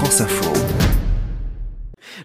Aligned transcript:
France 0.00 0.20
Info. 0.22 0.89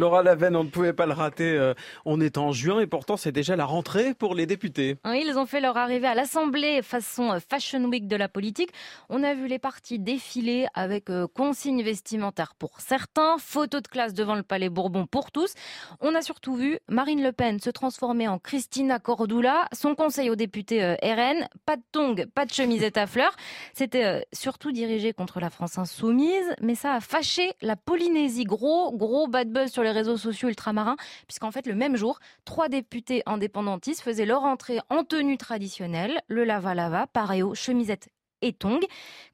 Laura 0.00 0.22
Lavenne, 0.22 0.56
on 0.56 0.64
ne 0.64 0.70
pouvait 0.70 0.94
pas 0.94 1.04
le 1.04 1.12
rater. 1.12 1.50
euh, 1.50 1.74
On 2.06 2.22
est 2.22 2.38
en 2.38 2.52
juin 2.52 2.80
et 2.80 2.86
pourtant 2.86 3.18
c'est 3.18 3.32
déjà 3.32 3.54
la 3.54 3.66
rentrée 3.66 4.14
pour 4.14 4.34
les 4.34 4.46
députés. 4.46 4.96
Ils 5.04 5.36
ont 5.36 5.44
fait 5.44 5.60
leur 5.60 5.76
arrivée 5.76 6.06
à 6.06 6.14
l'Assemblée 6.14 6.80
façon 6.80 7.32
euh, 7.32 7.38
Fashion 7.46 7.84
Week 7.84 8.08
de 8.08 8.16
la 8.16 8.26
politique. 8.26 8.70
On 9.10 9.22
a 9.22 9.34
vu 9.34 9.46
les 9.46 9.58
partis 9.58 9.98
défiler 9.98 10.66
avec 10.72 11.10
euh, 11.10 11.26
consignes 11.26 11.82
vestimentaires 11.82 12.54
pour 12.58 12.80
certains, 12.80 13.36
photos 13.36 13.82
de 13.82 13.88
classe 13.88 14.14
devant 14.14 14.36
le 14.36 14.42
Palais 14.42 14.70
Bourbon 14.70 15.04
pour 15.04 15.30
tous. 15.32 15.52
On 16.00 16.14
a 16.14 16.22
surtout 16.22 16.54
vu 16.54 16.78
Marine 16.88 17.22
Le 17.22 17.32
Pen 17.32 17.60
se 17.60 17.68
transformer 17.68 18.26
en 18.26 18.38
Christina 18.38 19.00
Cordula, 19.00 19.68
son 19.74 19.94
conseil 19.94 20.30
aux 20.30 20.34
députés 20.34 20.94
RN, 21.02 21.46
pas 21.66 21.76
de 21.76 21.82
tongs, 21.92 22.24
pas 22.34 22.46
de 22.46 22.52
chemisette 22.54 22.96
à 22.96 23.06
fleurs. 23.06 23.36
C'était 23.74 24.24
surtout 24.32 24.72
dirigé 24.72 25.12
contre 25.12 25.40
la 25.40 25.50
France 25.50 25.76
insoumise, 25.76 26.46
mais 26.62 26.74
ça 26.74 26.94
a 26.94 27.00
fâché 27.00 27.52
la 27.60 27.76
Polynésie. 27.76 28.44
Gros, 28.44 28.96
gros 28.96 29.28
bad 29.28 29.50
buzz 29.50 29.70
sur 29.70 29.82
les 29.82 29.89
réseaux 29.90 30.16
sociaux 30.16 30.48
ultramarins, 30.48 30.96
puisqu'en 31.26 31.50
fait, 31.50 31.66
le 31.66 31.74
même 31.74 31.96
jour, 31.96 32.18
trois 32.44 32.68
députés 32.68 33.22
indépendantistes 33.26 34.00
faisaient 34.02 34.26
leur 34.26 34.42
entrée 34.42 34.80
en 34.88 35.04
tenue 35.04 35.38
traditionnelle, 35.38 36.20
le 36.28 36.44
lava-lava, 36.44 37.06
paréo, 37.06 37.54
chemisette 37.54 38.08
et 38.42 38.52
tongs. 38.52 38.80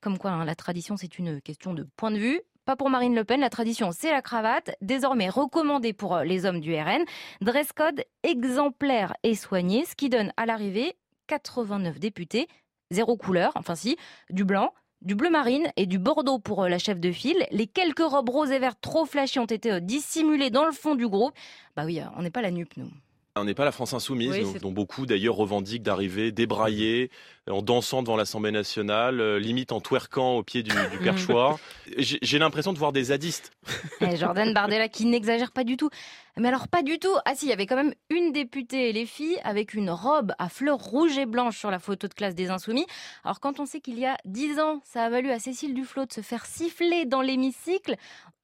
Comme 0.00 0.18
quoi, 0.18 0.30
hein, 0.32 0.44
la 0.44 0.54
tradition, 0.54 0.96
c'est 0.96 1.18
une 1.18 1.40
question 1.40 1.74
de 1.74 1.86
point 1.96 2.10
de 2.10 2.18
vue. 2.18 2.40
Pas 2.64 2.74
pour 2.74 2.90
Marine 2.90 3.14
Le 3.14 3.22
Pen, 3.22 3.40
la 3.40 3.48
tradition, 3.50 3.92
c'est 3.92 4.10
la 4.10 4.22
cravate, 4.22 4.74
désormais 4.80 5.28
recommandée 5.28 5.92
pour 5.92 6.16
euh, 6.16 6.24
les 6.24 6.46
hommes 6.46 6.60
du 6.60 6.74
RN. 6.74 7.04
Dress 7.40 7.72
code 7.72 8.04
exemplaire 8.24 9.14
et 9.22 9.36
soigné, 9.36 9.84
ce 9.84 9.94
qui 9.94 10.08
donne 10.08 10.32
à 10.36 10.46
l'arrivée 10.46 10.96
89 11.28 12.00
députés, 12.00 12.48
zéro 12.90 13.16
couleur, 13.16 13.52
enfin 13.54 13.76
si, 13.76 13.96
du 14.30 14.44
blanc, 14.44 14.72
du 15.06 15.14
bleu 15.14 15.30
marine 15.30 15.68
et 15.76 15.86
du 15.86 15.98
bordeaux 15.98 16.40
pour 16.40 16.64
euh, 16.64 16.68
la 16.68 16.78
chef 16.78 16.98
de 16.98 17.12
file. 17.12 17.46
Les 17.52 17.68
quelques 17.68 18.00
robes 18.00 18.28
roses 18.28 18.50
et 18.50 18.58
vertes 18.58 18.80
trop 18.80 19.06
flashy 19.06 19.38
ont 19.38 19.46
été 19.46 19.70
euh, 19.70 19.80
dissimulées 19.80 20.50
dans 20.50 20.66
le 20.66 20.72
fond 20.72 20.96
du 20.96 21.06
groupe. 21.06 21.32
Bah 21.76 21.84
oui, 21.86 22.00
euh, 22.00 22.04
on 22.16 22.22
n'est 22.22 22.30
pas 22.30 22.42
la 22.42 22.50
nupe, 22.50 22.76
nous. 22.76 22.90
On 23.38 23.44
n'est 23.44 23.54
pas 23.54 23.66
la 23.66 23.72
France 23.72 23.92
insoumise, 23.92 24.30
Oui, 24.30 24.60
dont- 24.60 24.70
beaucoup 24.72 25.04
d'ailleurs 25.04 25.34
revendiquent 25.36 25.82
d'arriver 25.82 26.32
débraillés, 26.32 27.10
en 27.50 27.60
dansant 27.60 28.02
devant 28.02 28.16
l'Assemblée 28.16 28.50
nationale, 28.50 29.20
euh, 29.20 29.38
limite 29.38 29.72
en 29.72 29.80
twerkant 29.80 30.36
au 30.38 30.42
pied 30.42 30.62
du, 30.62 30.70
du 30.90 30.98
perchoir. 30.98 31.58
J'ai 31.98 32.38
l'impression 32.38 32.72
de 32.72 32.78
voir 32.78 32.92
des 32.92 33.04
zadistes. 33.04 33.52
Eh, 34.00 34.16
Jordan 34.16 34.54
Bardella 34.54 34.88
qui 34.88 35.04
n'exagère 35.04 35.52
pas 35.52 35.64
du 35.64 35.76
tout. 35.76 35.90
Mais 36.38 36.48
alors 36.48 36.68
pas 36.68 36.82
du 36.82 36.98
tout. 36.98 37.14
Ah 37.26 37.34
si, 37.34 37.44
il 37.46 37.50
y 37.50 37.52
avait 37.52 37.66
quand 37.66 37.76
même 37.76 37.94
une 38.08 38.32
députée 38.32 38.88
et 38.88 38.92
les 38.94 39.04
filles 39.06 39.38
avec 39.44 39.74
une 39.74 39.90
robe 39.90 40.32
à 40.38 40.48
fleurs 40.48 40.78
rouges 40.78 41.18
et 41.18 41.26
blanches 41.26 41.58
sur 41.58 41.70
la 41.70 41.78
photo 41.78 42.08
de 42.08 42.14
classe 42.14 42.34
des 42.34 42.48
Insoumis. 42.48 42.86
Alors 43.22 43.40
quand 43.40 43.60
on 43.60 43.66
sait 43.66 43.80
qu'il 43.80 43.98
y 43.98 44.06
a 44.06 44.16
dix 44.24 44.58
ans, 44.58 44.80
ça 44.84 45.04
a 45.04 45.10
valu 45.10 45.30
à 45.30 45.38
Cécile 45.38 45.74
Duflot 45.74 46.06
de 46.06 46.12
se 46.12 46.22
faire 46.22 46.46
siffler 46.46 47.04
dans 47.04 47.20
l'hémicycle, 47.20 47.96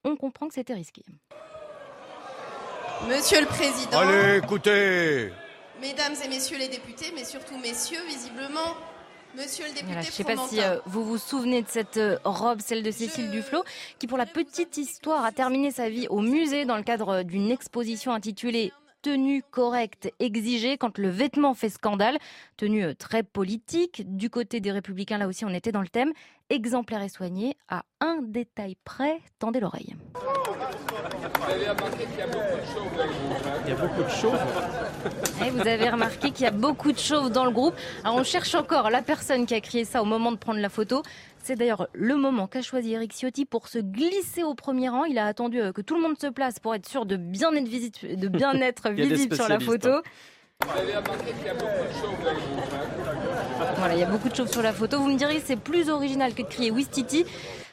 on 0.03 0.15
comprend 0.15 0.47
que 0.47 0.53
c'était 0.53 0.73
risqué. 0.75 1.03
Monsieur 3.07 3.41
le 3.41 3.47
Président, 3.47 3.99
Allez, 3.99 4.37
écoutez. 4.37 5.31
Mesdames 5.81 6.13
et 6.23 6.29
Messieurs 6.29 6.57
les 6.57 6.69
députés, 6.69 7.11
mais 7.15 7.25
surtout 7.25 7.57
Messieurs, 7.57 7.99
visiblement, 8.07 8.75
Monsieur 9.35 9.65
le 9.65 9.71
député 9.71 9.85
Voilà, 9.87 10.01
je 10.01 10.07
ne 10.07 10.11
sais 10.11 10.23
pas 10.23 10.37
si 10.47 10.61
euh, 10.61 10.77
vous 10.85 11.03
vous 11.03 11.17
souvenez 11.17 11.61
de 11.63 11.67
cette 11.67 11.97
euh, 11.97 12.17
robe, 12.23 12.61
celle 12.61 12.83
de 12.83 12.91
Cécile 12.91 13.31
Duflot, 13.31 13.63
qui 13.99 14.07
pour 14.07 14.17
la 14.17 14.25
petite 14.25 14.77
histoire 14.77 15.25
a 15.25 15.31
terminé 15.31 15.71
sa 15.71 15.89
vie 15.89 16.07
au 16.09 16.21
musée 16.21 16.65
dans 16.65 16.77
le 16.77 16.83
cadre 16.83 17.23
d'une 17.23 17.51
exposition 17.51 18.13
intitulée 18.13 18.71
Tenue 19.03 19.43
correcte 19.43 20.11
exigée 20.19 20.77
quand 20.77 20.97
le 20.97 21.09
vêtement 21.09 21.53
fait 21.53 21.67
scandale. 21.67 22.17
Tenue 22.55 22.85
euh, 22.85 22.93
très 22.93 23.21
politique. 23.21 24.03
Du 24.05 24.29
côté 24.29 24.61
des 24.61 24.71
Républicains, 24.71 25.17
là 25.17 25.27
aussi, 25.27 25.43
on 25.43 25.49
était 25.49 25.73
dans 25.73 25.81
le 25.81 25.89
thème. 25.89 26.13
Exemplaire 26.49 27.01
et 27.01 27.09
soigné. 27.09 27.57
À 27.67 27.83
un 27.99 28.19
détail 28.21 28.77
près, 28.85 29.19
tendez 29.39 29.59
l'oreille. 29.59 29.93
Il 31.59 31.63
y 31.63 31.65
a 31.65 31.73
beaucoup 33.75 34.03
de 34.03 34.09
choses. 34.09 34.39
Eh, 35.45 35.49
vous 35.49 35.67
avez 35.67 35.89
remarqué 35.89 36.31
qu'il 36.31 36.45
y 36.45 36.47
a 36.47 36.51
beaucoup 36.51 36.93
de 36.93 36.97
chauves 36.97 37.29
dans 37.29 37.43
le 37.43 37.51
groupe. 37.51 37.75
Alors 38.05 38.15
on 38.15 38.23
cherche 38.23 38.55
encore 38.55 38.89
la 38.89 39.01
personne 39.01 39.45
qui 39.45 39.53
a 39.53 39.59
crié 39.59 39.83
ça 39.83 40.01
au 40.01 40.05
moment 40.05 40.31
de 40.31 40.37
prendre 40.37 40.59
la 40.59 40.69
photo. 40.69 41.03
C'est 41.45 41.55
d'ailleurs 41.57 41.89
le 41.93 42.15
moment 42.15 42.47
qu'a 42.47 42.61
choisi 42.61 42.93
Eric 42.93 43.11
Ciotti 43.13 43.43
pour 43.45 43.67
se 43.67 43.77
glisser 43.77 44.43
au 44.43 44.55
premier 44.55 44.87
rang. 44.87 45.03
Il 45.03 45.17
a 45.19 45.25
attendu 45.27 45.59
euh, 45.61 45.73
que 45.73 45.81
tout 45.81 45.95
le 45.95 46.01
monde 46.01 46.17
se 46.17 46.27
place 46.27 46.57
pour 46.59 46.73
être 46.73 46.87
sûr 46.87 47.05
de 47.05 47.17
bien 47.17 47.53
être, 47.53 47.67
visi- 47.67 47.91
de 48.15 48.27
bien 48.29 48.53
être 48.61 48.89
visible 48.91 49.35
sur 49.35 49.49
la 49.49 49.59
photo. 49.59 49.89
Voilà, 53.77 53.93
il 53.95 53.99
y 53.99 54.03
a 54.03 54.05
beaucoup 54.09 54.29
de 54.29 54.35
chauves 54.35 54.49
sur 54.51 54.61
la 54.61 54.71
photo. 54.71 54.99
Vous 54.99 55.09
me 55.11 55.17
direz, 55.17 55.41
c'est 55.43 55.57
plus 55.59 55.89
original 55.89 56.33
que 56.33 56.43
de 56.43 56.47
crier 56.47 56.71
Wistiti. 56.71 57.25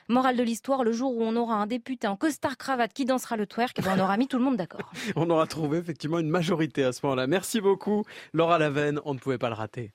Morale 0.09 0.37
de 0.37 0.43
l'histoire, 0.43 0.83
le 0.83 0.91
jour 0.91 1.17
où 1.17 1.23
on 1.23 1.37
aura 1.37 1.55
un 1.55 1.69
député 1.69 2.09
en 2.09 2.17
costard 2.17 2.57
cravate 2.57 2.93
qui 2.93 3.05
dansera 3.05 3.37
le 3.37 3.47
twerk, 3.47 3.77
eh 3.79 3.83
ben, 3.83 3.95
on 3.97 4.03
aura 4.03 4.17
mis 4.17 4.27
tout 4.27 4.39
le 4.39 4.43
monde 4.43 4.57
d'accord. 4.57 4.91
On 5.15 5.31
aura 5.31 5.47
trouvé 5.47 5.79
effectivement 5.79 6.19
une 6.19 6.29
majorité 6.31 6.83
à 6.83 6.91
ce 6.93 6.99
moment-là. 7.05 7.29
Merci 7.29 7.61
beaucoup 7.61 8.03
Laura 8.33 8.59
Lavenne, 8.59 8.99
on 9.05 9.15
ne 9.15 9.21
pouvait 9.21 9.39
pas 9.39 9.51
le 9.51 9.55
rater. 9.55 9.93